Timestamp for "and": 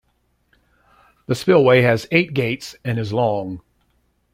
2.83-2.97